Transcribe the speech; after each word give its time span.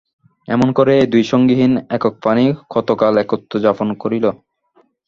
এমনি 0.47 0.71
করিয়া 0.77 0.99
এই 0.99 1.09
দুই 1.13 1.23
সঙ্গীহীন 1.31 1.73
একক 1.95 2.13
প্রাণী 2.21 2.45
কতকাল 2.73 3.13
একত্র 3.23 3.53
যাপন 3.65 3.87
করিল। 4.01 4.25